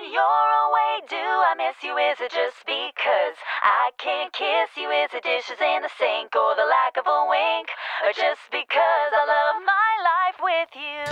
[0.00, 1.92] when you're away, do I miss you?
[1.98, 4.88] Is it just because I can't kiss you?
[4.88, 7.68] Is it dishes in the sink or the lack of a wink?
[8.04, 11.04] Or just because I love my life with you?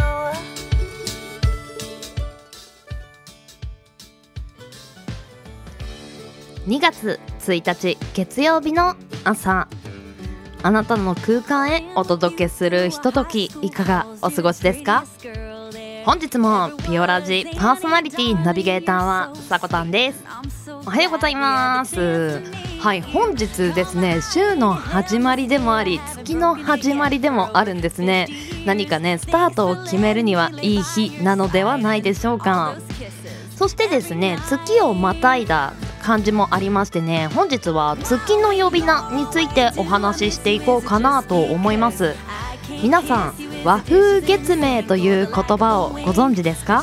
[6.66, 8.94] 2月1日月曜日の
[9.24, 9.68] 朝
[10.62, 15.04] あなたの空間へお届けするひとときいかがお過ごしですか
[16.04, 20.24] 本日もピオラジパーソナリティナビゲーターはさこたんです。
[20.86, 22.42] おはようございます。
[22.80, 28.28] はい本日ですね週の始まりでもあり月の始まりでもあるんですね。
[28.66, 32.74] 何かねスタートを決めるにはいい日なのではないでしょうか。
[33.56, 35.72] そしてですね月をまたいだ
[36.02, 42.14] 感じもありましてね本日は月の呼び名についてお話ししていこうかなと思います。
[42.82, 46.82] 皆さん和風月明という言葉をご存知ですか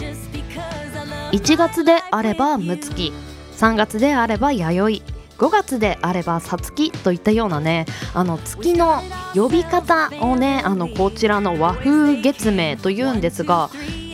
[1.32, 3.12] ？1月であれば六月
[3.58, 5.16] 3月であれば弥生
[5.46, 9.02] 5月であればさつきといったようなねあの月の
[9.34, 13.70] 呼び方をねあのこちらの和風月明というんですが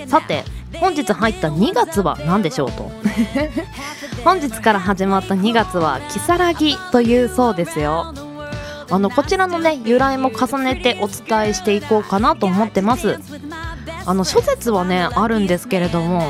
[0.08, 0.44] さて
[0.80, 2.92] 本日入った2月は何でしょうと？
[4.24, 8.14] 本日から始まった2月は如月というそうですよ。
[8.92, 13.20] あのこちらのね由来も重ねてお伝えしていこうかなと思ってます。
[14.06, 16.24] あの諸説はねあるんですけれども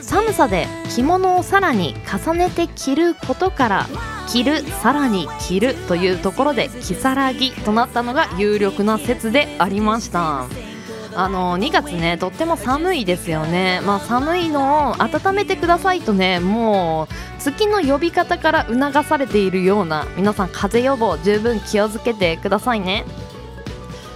[0.00, 3.86] 寒さで着物をさらに重ねて着ることから
[4.26, 10.46] 着るさらに着るというところで如月となったのが有力な説でありました。
[11.18, 13.80] あの2月ねとっても寒いですよね。
[13.84, 23.04] まあ寒いのを温めてくださいとねもう月の呼び方から促されているような皆さん風邪予防十分気をつけてくださいね。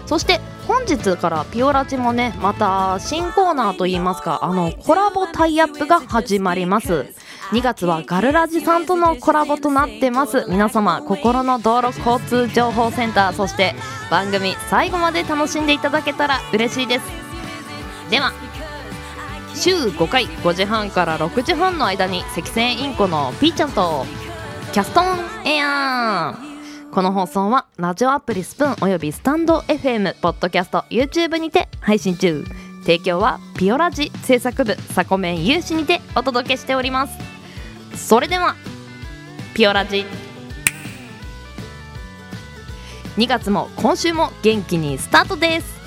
[0.07, 7.07] そして本日からピオラジもねまた新コーナーといいますかあのコラボタイアップが始まります。
[7.51, 10.47] 2月はガルラジさんとのコラボとなってます。
[10.49, 13.75] 皆様心の道路交通情報センターそして
[14.11, 17.05] 番組最後まで楽しんでいただけたら嬉しいです。
[18.11, 18.33] では
[19.55, 24.07] 週5回5時半から6時半の間に赤線インコのピーちゃんと
[24.73, 25.07] キャストン
[25.47, 26.35] エア。
[26.39, 32.45] ーこの放送はラジオアプリスプーンおよびスタンド FM ポッドキャスト YouTube にて配信中。
[32.83, 37.32] 提供はピオラジ制作部サコメン有志にてお届けしております。
[37.97, 38.57] それでは
[39.55, 40.05] ピオラジ。
[43.17, 45.81] 2月も今週も元気にスタートです。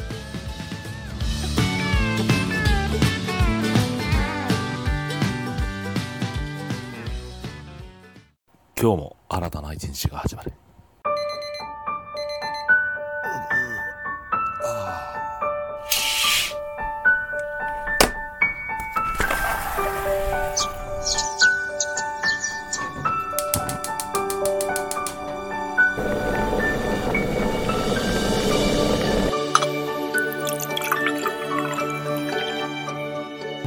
[8.80, 10.54] 今日も新たな一日が始まる。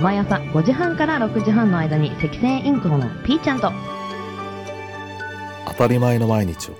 [0.01, 3.73] 毎朝5時半から6時半の間に赤線インコのピーちゃんと。
[5.67, 6.75] 当たり前の毎日を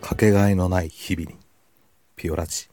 [0.00, 1.36] かけがえのない日々に
[2.16, 2.68] ピオラジ。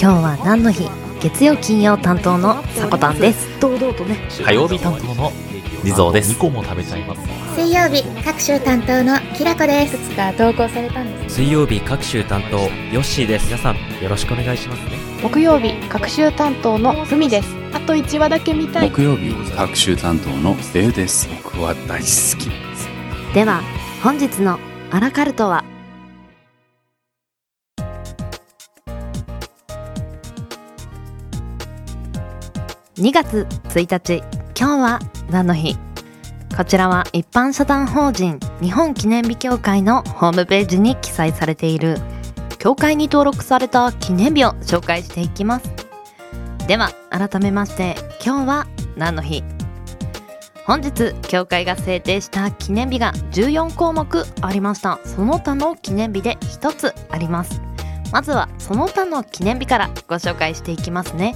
[0.00, 0.88] 今日は何の日？
[1.20, 3.48] 月曜金曜担当のさこたんです。
[3.60, 4.16] 堂々とね。
[4.44, 5.32] 火曜日担当の
[5.84, 6.32] リゾーです。
[6.32, 7.20] 2個も食べちゃいます。
[7.54, 12.68] 水曜日各週担当のきらこですつか投稿されたんです水曜日各週担当、ヨ
[13.00, 13.46] ッシーです。
[13.46, 15.14] 皆さん、よろしくお願いしますね。
[15.24, 22.50] 木曜日各週担当のふみですあと1話だけ見たい木曜日各週担当のデウです僕は大好き
[23.32, 23.62] では
[24.02, 24.58] 本日の
[24.90, 25.64] アラカルトは
[32.96, 34.98] ？2月1日今日は
[35.30, 35.76] 何の日？
[36.56, 41.98] こちらは一般社団法人日本記念日協会のホームページに記載されている
[42.58, 45.70] 協会に登録された記念日を紹介していきます。
[46.66, 47.94] では改めまして
[48.24, 49.44] 今日は何の日？
[50.64, 54.98] 本日協会が制定した記念日が14項目ありました。
[55.04, 57.60] その他の記念日で1つあります。
[58.12, 61.34] まずはその他の記念日からご紹介していきますね。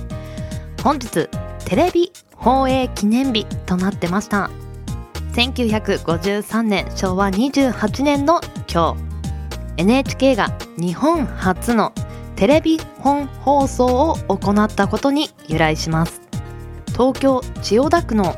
[0.82, 1.28] 本日
[1.66, 4.50] テレビ放映記念日となってました。
[5.34, 8.40] 1953年昭和28年の
[8.72, 9.08] 今日。
[9.76, 11.92] NHK が日本初の
[12.34, 16.20] テレビ本放送を行ったことに由来します。
[16.88, 18.34] 東京千代田区の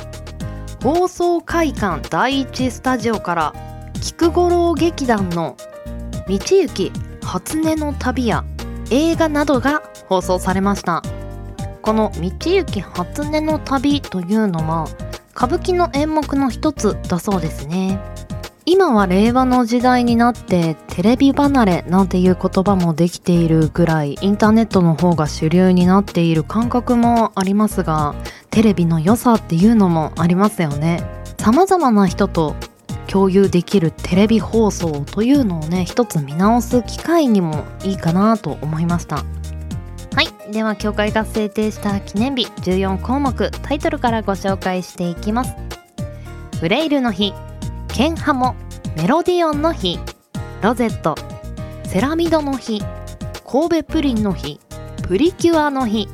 [0.82, 3.54] 放送会館第一スタジオから
[4.00, 5.56] 菊五郎劇団の
[6.28, 6.92] 「道行き
[7.22, 8.44] 初音の旅」や
[8.90, 11.02] 映画などが放送されました。
[11.90, 14.86] この「道行初音の旅」というのは
[15.34, 17.98] 歌舞伎の演目の一つだそうですね。
[18.64, 28.14] 今は令和の時代になってテレビ離れなんていう言葉もできているぐらいインターネットの方が主流になっている感覚もありますが
[28.50, 31.02] テレビの良さっていうのもありますよね。
[31.38, 32.54] 様々な人と
[33.08, 39.24] 共有できるテレビ放送というのをね一つ見直す機会にもいいかなと思いました。
[40.50, 45.54] では協会が制定した記念日14項目タイトルからご紹介していきます。
[46.60, 47.32] フレイルの日
[47.88, 48.54] ケンハモ
[48.96, 49.98] メロディオンの日
[50.60, 51.14] ロゼット
[51.84, 52.82] セラミドの日
[53.46, 54.60] 神戸プリンの日
[55.08, 56.06] プリキュアの日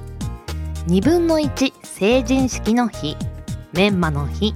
[0.86, 3.16] 2分の1成人式の日
[3.72, 4.54] メンマの日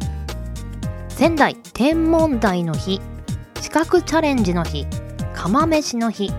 [1.08, 3.00] 仙台天文台の日
[3.60, 4.86] 資格チャレンジの日
[5.34, 6.30] 釜飯の日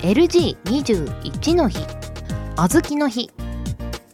[0.00, 1.86] LG21 の日
[2.56, 3.30] 小豆の日。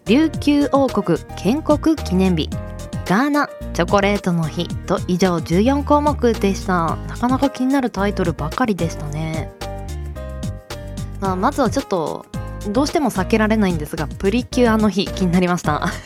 [0.06, 2.48] 琉球王国建国記念日。
[3.04, 6.96] ガーナチョコレートの日と以上14項目でした。
[6.96, 9.52] なかなか気になるタイトルばかりでしたね、
[11.20, 12.24] まあ、まずはちょっと
[12.70, 15.88] どうしても避けられないんですがプリキュアの日気になりました。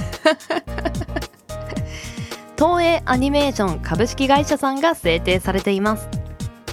[2.58, 6.08] 東映アニメーション株式会社さんが制定されています。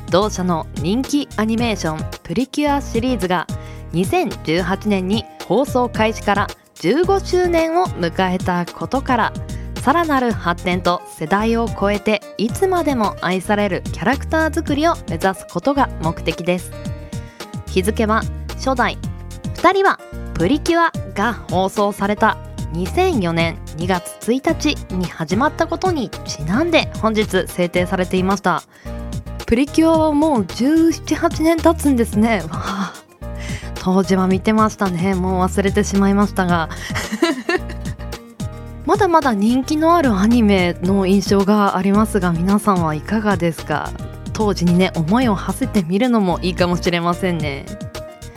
[0.09, 3.45] 同社の人気アニメーションプリキュアシリーズが
[3.93, 9.33] 2018年に放送開始から15周年を迎えたことから
[9.81, 16.71] さらなる発展と世代を超えていつまでも愛されるキャラクター作りを目指すことが目的です。
[17.67, 18.21] 日付は
[18.51, 18.97] 初代。
[19.55, 19.99] 2人は
[20.35, 22.37] プリキュアが放送された
[22.71, 28.63] 2004年2月1日に始まったことにちなんで本日制定されていました。
[29.45, 32.41] プリキュアはもう1718年経つんですね。
[32.43, 32.80] わあ。
[33.83, 35.15] 当時は見てましたね。
[35.15, 36.69] もう忘れてしまいましたが。
[38.85, 43.89] まだまだ人気のあるアニメの印象がありますが皆さんはいかがですか？
[44.33, 47.65] 当時にね思いを馳せてみるのもいいかもしれませんね。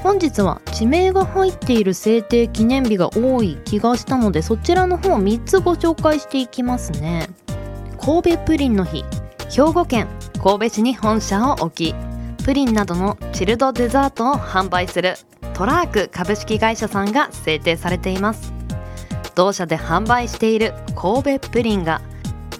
[0.03, 7.29] 本日は地名が入っている制定記念日が多い気がしたのでそちらの方3つご紹介していきますね。
[8.01, 9.05] 神戸プリンの日
[9.51, 10.09] 兵庫県
[10.43, 11.95] 神戸市に本社を置き
[12.45, 15.15] プリンなどのチルドデザートを販売する
[15.55, 18.53] トラーク株式会社さんが制定されています。
[19.35, 22.03] 同社で販売している神戸プリンが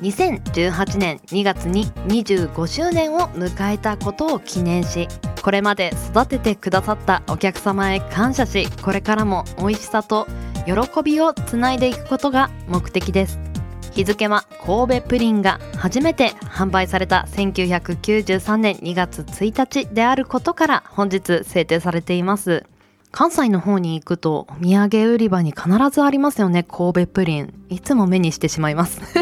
[0.01, 5.07] 2018年2月に25周年を迎えたことを記念し
[5.43, 10.27] これまで育ててくださったお客様へ感謝しこれからも美味しさと
[10.67, 13.54] 喜びをつないでいくことが目的です。
[13.95, 22.65] 日付は神戸プリンが初めて販売された1993年2月1日であることから本日制定されています。
[23.13, 27.55] 関西の方に行くとお土産売り場に必ずありますよね神戸プリン。
[27.69, 29.01] いつも目にしてしまいます。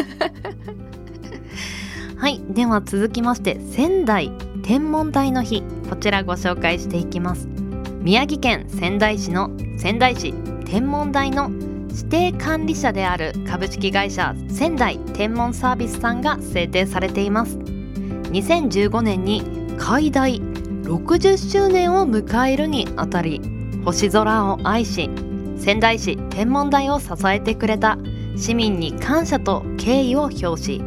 [2.17, 4.31] はいでは続きまして仙台
[4.63, 5.61] 天文台の日。
[5.87, 7.47] こちらご紹介していきます。
[8.01, 10.33] 宮城県仙台市の仙台市
[10.65, 11.51] 天文台の
[11.95, 17.57] 指定管理者である株式会社仙台天文サービスさんが制定されています。
[17.57, 19.43] 2015年に
[19.77, 23.41] 開大60周年を迎えるにあたり
[23.85, 25.09] 星空を愛し
[25.55, 27.97] 仙台市天文台を支えてくれた
[28.35, 30.81] 市民に感謝と敬意を表し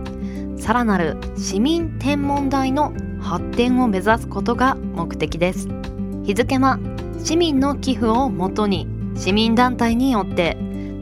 [0.58, 5.68] さらなる市民天文台の発展を目指すことが目的です。
[6.24, 6.78] 日付は
[7.22, 10.56] 市民の寄付をもとに市民団体によって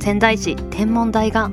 [0.04, 1.50] 仙台市天文台が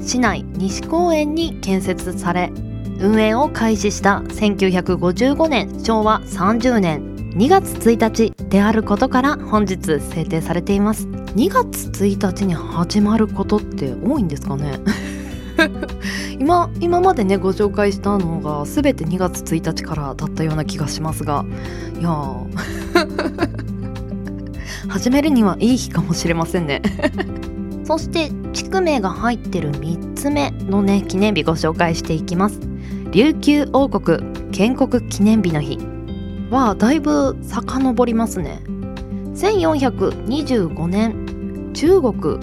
[0.00, 2.52] 市内西公園に建設され
[3.00, 11.08] 運営を開始した1955年昭和30年2月1日であることから本日制定されています。
[11.08, 14.78] 2月1日に始まることって多いんですかね？
[16.38, 21.44] 今今までねご紹介したのが全て2月1日からだったような気がしますが
[21.98, 22.14] いや
[24.86, 26.80] 始めるにはいい日かもしれませんね。
[27.88, 32.60] そして地区名が入ってる3つ目のね記念日ご紹介していきます。
[33.12, 35.78] 琉球王国建国記念日の日。
[36.50, 38.60] はだいぶ遡りますね。
[39.36, 42.38] 1425年中国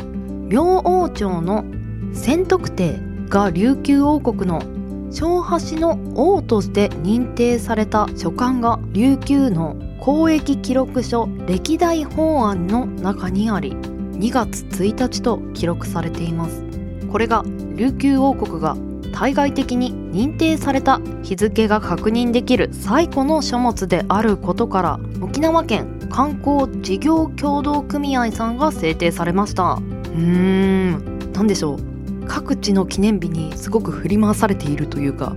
[0.49, 1.63] 明王朝の
[2.11, 2.99] 宣徳帝
[3.29, 4.63] が琉球王国の
[5.11, 13.77] 小橋の王として認定された書簡が琉球の交易記録書歴代法案の中にあり
[14.17, 16.63] 2月1日と記録されています。
[17.11, 17.43] これが
[17.75, 18.75] 琉球王国が
[19.13, 29.73] 対外的に認定された日付が確認できる最古の書物であることから沖縄県観光事業協同組合さんが制定されました。
[29.73, 31.31] うーん。
[31.33, 31.79] 何でしょう。
[32.27, 35.35] 各地の記念日にすごく振り回されているというか。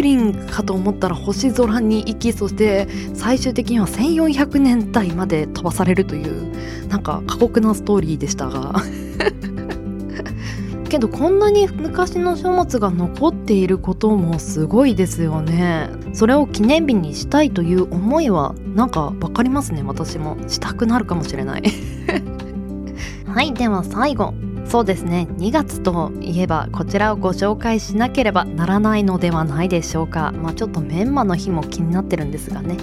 [0.00, 8.82] プリンかと思ったら星空に行きそして最終的には1400年代まで飛ばされるというなんか過酷なストーリーでしたが。
[10.88, 15.90] けどこんなに昔の書物が残っていることもすごいですよね。
[16.14, 20.38] それを記念日にしたいという思いはなんか分かりますね私も。
[20.48, 21.62] したくなるかもしれない。
[23.28, 24.32] はいでは最後。
[24.70, 25.26] そうですね。
[25.32, 30.30] 2月といえばこちらをご紹介しなければならないのではないでしょうか。
[30.30, 32.76] まあちょっとメンマの日も気になってるんですがね。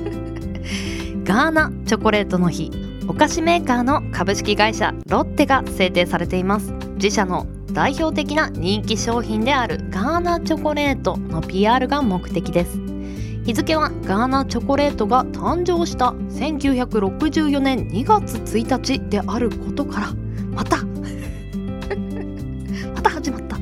[1.24, 2.70] ガーナチョコレートの日。
[3.08, 6.74] お菓子メーカーの株式会社ロッテが制定されています。
[6.96, 12.78] 自社の代表的な人気商品であるガーナチョコレートの PR が目的です。
[13.46, 20.78] 日付はガーナチョコレートが誕生した1964年2月1日であることからまた。
[22.94, 23.56] また始まった。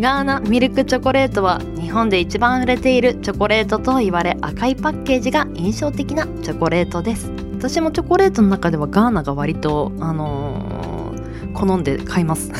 [0.00, 7.30] ガーナミルクチョコレートは日本で一番売れているチョコレートと言われ赤いパッケージが印象的なチョコレートです。
[7.54, 12.50] 私もチョコレートの中ではガーナが割とあのー、好んで買います。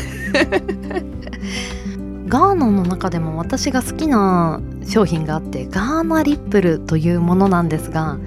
[2.29, 8.19] ガーナの中でも私が好きな商品があってガーナリップルというものなんですが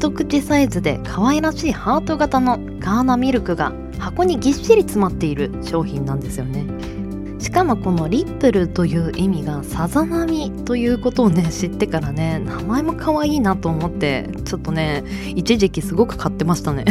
[0.00, 6.64] 一口サイズで可愛らしいハート型のガーナミルクが箱にぎっしり詰まっている商品なんですよね。
[7.38, 15.04] しかもこのリップルという意味がさざ波ということをね知ってからね名前も可愛いなと思ってちょっとね
[15.36, 16.86] 一時期すごく買ってましたね。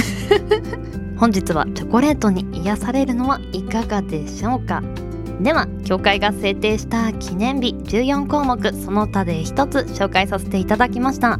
[1.17, 4.83] 本日はチョコレートに癒されるのはいかがでしょうか？
[5.41, 11.39] では協会が制定した記念日14項目その他で一つ紹介させていただきました。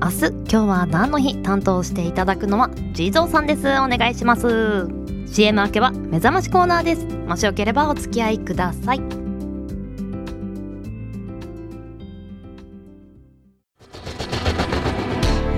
[0.00, 3.60] 明日今日は何の日担当していただくのはジーゾーさんです。
[3.66, 4.88] お願いします。
[5.26, 7.04] CM 明けは目覚ましコーナーです。
[7.04, 9.00] もしよければお付き合いください。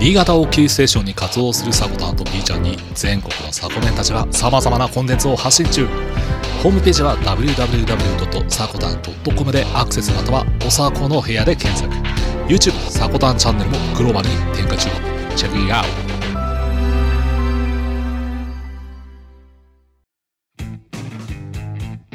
[0.00, 5.86] 新潟をキーステーションに活動するサコタンと B ちゃんに全国のサコメンたちが様々なコンテンツを発信中。
[6.64, 7.90] ホームページは www.
[9.52, 12.29] でアクセスまたはおさこの部屋で検索。
[13.12, 14.88] コタンチャンネルもグローバルに展開中
[15.36, 15.84] チェックイアウ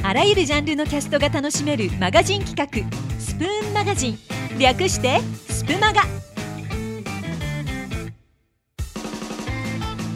[0.03, 2.65] あらゆるジャンルのキャストが楽しめるマガジン企画
[3.19, 4.19] スプーンマガジン。
[4.59, 6.03] 略してスプマガ。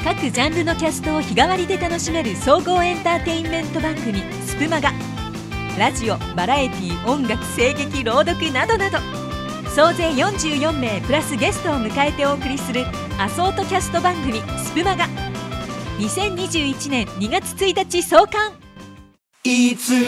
[0.03, 4.93] 各ジャンルのキャストを日替わりで楽しめる総合エンターテインメント番組スプマガ。
[5.77, 9.18] ラジオバラエティー音楽声劇朗読などなど。
[9.79, 12.83] 総勢44名プラスゲストを迎えてお送りする
[13.17, 15.05] アソートキャスト番組スプマガ。
[15.99, 18.51] 2021年2月1日創刊
[19.45, 20.03] いつでも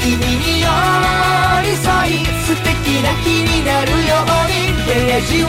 [0.00, 5.46] 君に寄り添い素敵な日になるようにページを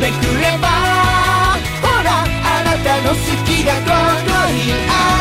[0.00, 0.68] めくれば
[1.82, 3.86] ほらあなたの好きがこ
[4.24, 5.15] こにある。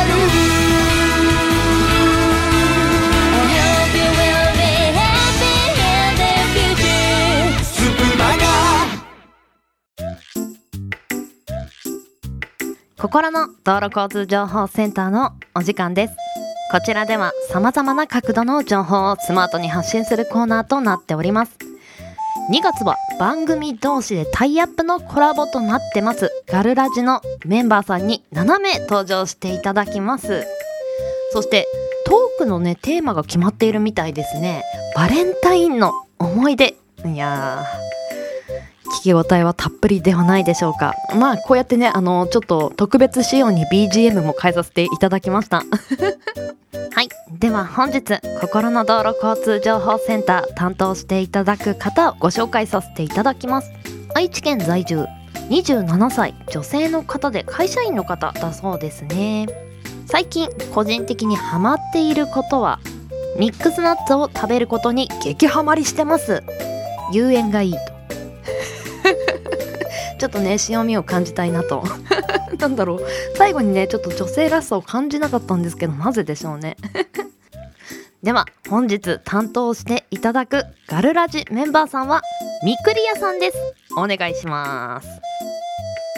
[13.15, 16.17] 心の道路交通情報センターのお時間です。
[16.69, 21.57] こちらでは様々な角度の情報をスマートに発信するコーナーとなっております。
[22.51, 26.29] 2月は番組同士でタイアップのコラボとなってます。
[26.49, 30.45] ガルラジのメンバーさんに7名登場していただきます。
[31.31, 31.67] そして
[32.05, 34.61] トークのねテーマが決まっているみたいですね。
[34.93, 36.75] バレンタインの思い出。
[37.05, 37.94] いやー。
[38.95, 40.93] 聞き応えはたっぷりではないでしょうか。
[41.19, 45.63] まあこうやってねあのちょっと特別仕様に BGM も変えさせていただきました。
[46.95, 47.09] はい。
[47.37, 53.71] では本日心の道路交通情報センター担当していただく方をご紹介させていただきます。
[54.13, 55.05] 愛知県在住
[55.49, 59.47] 27歳女性の方で会社員の方だそうですね。
[60.07, 62.79] 最近個人的にハマっていることは
[63.37, 66.43] ミックスナッツを食べることに激ハマりしてます。
[67.11, 67.94] 有塩がいいと
[70.17, 71.83] ちょっとね塩味を感じたいなと。
[72.59, 73.05] なんだろう。
[73.37, 76.77] 最後にねちょっと女性らしさを感じなかったんですけどなぜでしょうね。
[78.23, 82.23] では本日担当していただくガルラジメンバーさんは
[82.63, 83.57] みくりやさんです。
[83.97, 85.07] お願いします。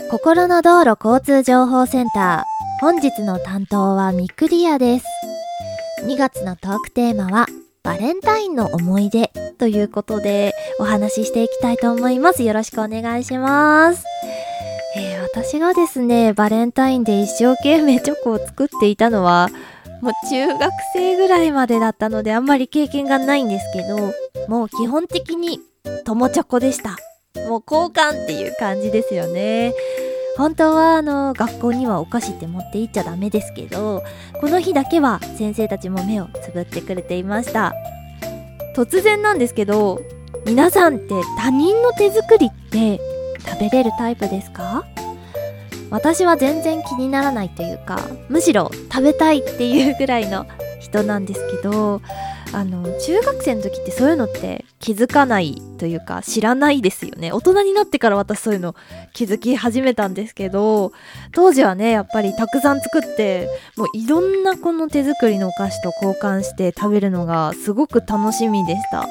[0.10, 5.06] 心の道路交通情報センター本日の担当はミクリアです。
[6.06, 7.48] 2月のトークテーマは
[7.88, 14.04] バレンタインの思い出ということでお話ししていきたいと思いますよろしくお願いします
[14.98, 19.50] え私がですね、バレンタインで一生懸命チョコを作っていたのは、
[20.02, 24.14] もう中学生ぐらいまでだったのであんまり経験がないんですけど、
[24.50, 25.62] もう基本的に
[26.06, 26.98] 友チョコでした。
[27.48, 29.74] もう交換っていう感じですよね。
[30.38, 34.04] 本当はあの学校にはお菓子って持って行っちゃダメですけど
[34.40, 37.74] この日だけは先生たちも目をつぶってくれていました。
[38.76, 40.00] 突然なんですけど
[40.46, 43.00] 皆さんって他人の手作りって
[43.44, 44.86] 食べれるタイプですか？
[45.90, 50.46] 私は全然気にならないというかむしろ食べたいっていうぐらいの
[50.80, 52.02] 人なんですけど
[52.58, 57.32] あの中学生の時ってそういうのって気づかないというか知らないですよね。
[57.32, 58.76] 大人になってから私そういうの
[59.14, 60.92] 気づき始めたんですけど
[61.34, 69.06] 当時はねやっぱりたくさん作ってもういろんなこの手作りのお菓子と交換して食べるのがすごく楽しみでした。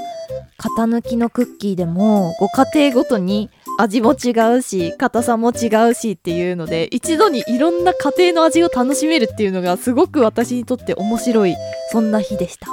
[0.58, 3.48] 型抜きのクッキーでもご家庭ごとに
[3.78, 11.54] 味も違うし硬さも違うしっていうので一度にいろんな家庭の味を楽しめるっていうのがすごく私にとって面白い
[11.92, 12.66] そんな日でした。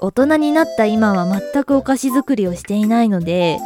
[0.00, 3.58] 大人になった今は全くお菓子作りをしていないので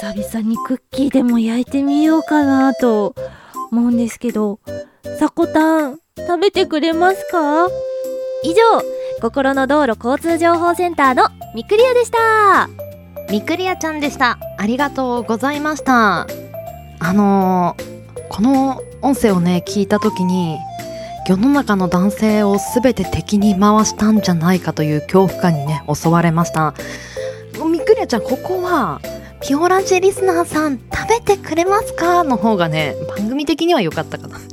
[0.00, 3.14] 久々にクッキーでも焼いてみようかなと
[3.70, 4.60] 思うんですけど
[5.18, 7.68] さこたん食べてくれますか？
[8.42, 8.60] 以上
[9.20, 12.68] 心の道路交通情報センターのみくりやでした。
[13.30, 14.38] みくりやちゃんでした。
[14.58, 16.26] ありがとうございました。
[17.00, 20.58] あのー、この音声をね聞いた時に
[21.26, 26.74] 世の中の男性を全て敵に回したんじゃないかという恐怖感にね襲われました。
[27.70, 29.00] みくりやちゃんここは
[29.42, 32.24] ピオラジェリスナーさん食べてくれますか？
[32.24, 34.38] の方がね番組的には良かったかな。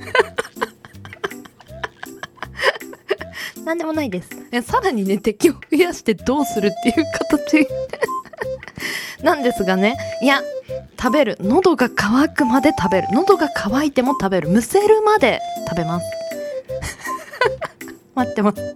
[3.65, 4.29] なんでもないです。
[4.63, 7.67] さらにね敵を増やしてどうするっていう形
[9.23, 10.41] なんですがねいや
[10.99, 11.37] 食べる。
[11.41, 13.07] 喉が渇くまで食べる。
[13.11, 14.49] 喉が渇いても食べる。
[14.49, 16.05] むせるまで食べます。
[18.15, 18.75] 待ってます。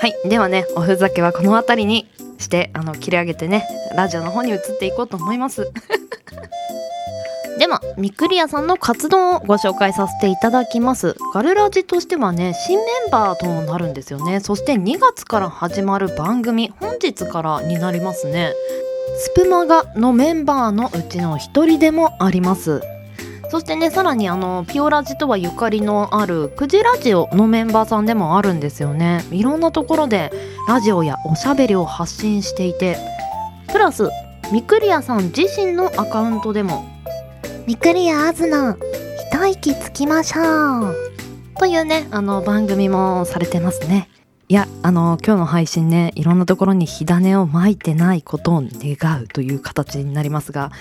[0.00, 0.14] はい。
[0.28, 5.70] ではねおふざけはこの辺りにしてあの切り上げてねラジオの方に移っていこうと思います。
[7.58, 11.16] ではみくりやさんの活動をご紹介させていただきます。
[11.32, 14.40] ガルラジとしてはね新メンバーとなるんですよね。
[14.40, 18.52] そして2月から始まる番組本日からになりますね。
[19.16, 22.82] スプマガのメンバーのうちの一人でもあります。
[23.54, 29.24] そしてねさらにあのピオラジとはゆかりのあるクジラジオのメンバーさんでもあるんですよね。
[29.30, 30.32] いろんなところで
[30.66, 32.98] ラジオやおしゃべりを発信していて
[33.70, 34.10] プラス
[34.52, 36.84] ミクリアさん自身のアカウントでも
[37.64, 38.76] ミクリアあずな
[39.30, 40.96] 一息つきましょう。
[41.56, 44.08] というねあの番組もされてますね。
[44.48, 50.72] いやあの今日の配信ねいろんなところに火種をまいてないことを願うという形になりますが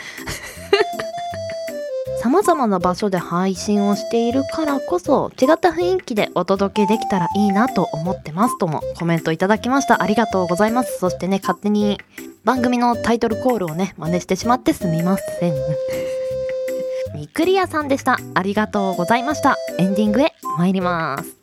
[2.23, 10.01] 様々な場所で配信をしているからこそ違った雰囲気でお届けできたらいいなと思ってますともコメントいただきました。
[10.01, 10.99] ありがとうございます。
[10.99, 11.99] そしてね 勝手に
[12.45, 15.53] 番組のタイトルコールをね真似してしまってすみません。
[17.13, 18.17] みくりやさんでした。
[18.35, 19.57] ありがとうございました。
[19.77, 21.42] エンディングへ参ります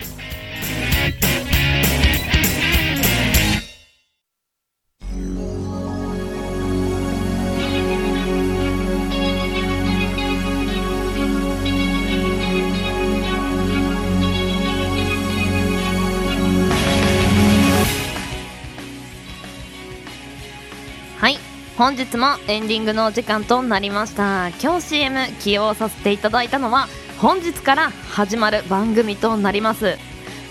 [21.81, 24.49] 本日もエンディングのお時間となりました。
[24.61, 29.97] 今日 CM 起用させていただいたのは本日から始まる番組となります。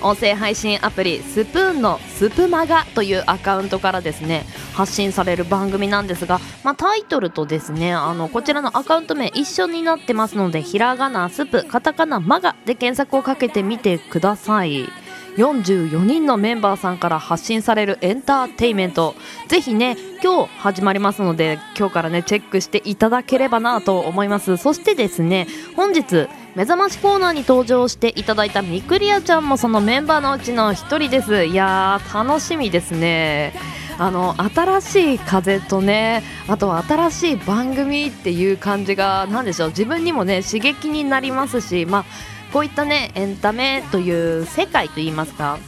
[0.03, 14.89] 音声配信アプリスプーンのスプマガというアカウントからですね発信される番組なんですが、まあ、タイトルとですねあのこちらのアカウント名一緒になってますのでひらがなスプカタカナマガで検索をかけてみてください。
[15.37, 19.15] 44人のメンバーさんから発信されるエンターテイメント。
[19.49, 24.57] ぜひね今日始まりますので今日からねチェックしていただければなと思います。
[24.57, 31.45] そしてですね本日目覚ましコーナーに登場していただいたみくりあちゃんもそのメンバーのうちの一人です。
[31.45, 33.55] いやー楽しみですね。
[33.99, 42.05] あの新しい風とねあとは新しい番組っていう感じが何でしょう自分にもね刺激になりますしまあ
[42.53, 45.59] こういったねエンタメという世界といいますか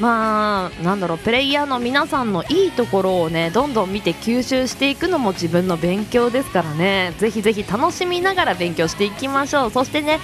[0.00, 7.14] まあなんだろうプレイヤーの皆さんのいいところをねどんどん見て吸収していくのも自分の勉強ですからね。
[7.18, 9.70] ぜひぜひ楽しみながら勉強していきましょう。
[9.70, 10.20] そしてね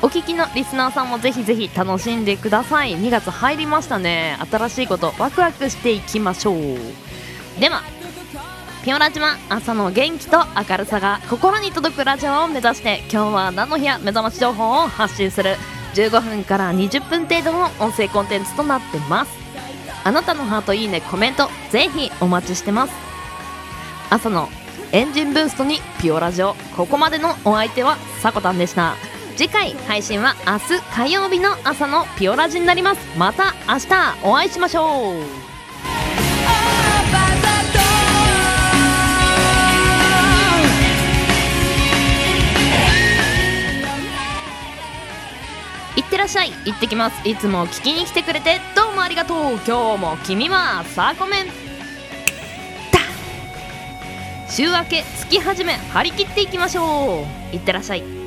[0.00, 2.96] お聞きのリスナーさんもぜひぜひ楽しんでください。
[2.96, 4.38] 2月入りましたね。
[4.50, 7.60] 新しいことワクワクしていきましょう。
[7.60, 7.82] では
[8.88, 15.56] ピオラ島朝の元気と明るさが心に届くラジオを目指して今日は何の日や目覚まし情報を発信する
[15.92, 19.32] 15分から20分程度の音声コンテンツとなってます。
[20.04, 22.94] あなたのハートいいねコメントぜひお待ちしてます。
[24.08, 24.48] 朝の
[24.92, 28.96] エンジンブーストにピオラジオここまでのお相手はさこたんでした。
[29.36, 33.18] 次回配信は明日火曜日の朝のピオラジになります。
[33.18, 35.57] また明日お会いしましょう。
[46.28, 46.52] っしゃい。
[46.66, 47.26] 行ってきます。
[47.26, 48.60] いつも聞きに来てくれて。
[48.76, 49.52] どうもありがとう。
[49.66, 51.46] 今日も君はさあコメン
[54.50, 57.54] 週明け月始め張り切っていきましょう。
[57.54, 58.17] いってらっしゃい。